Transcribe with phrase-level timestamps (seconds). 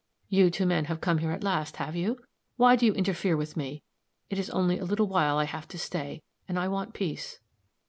[0.29, 2.23] "You two men have come here at last, have you?
[2.57, 3.83] Why do you interfere with me?
[4.31, 7.39] It's only a little while I have to stay, and I want peace."